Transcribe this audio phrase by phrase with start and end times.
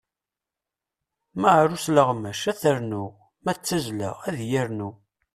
[1.39, 3.13] Ma ar usleɣmec, ad t-ternuɣ.
[3.43, 4.89] Ma d tazzla, ad iyi-rnu.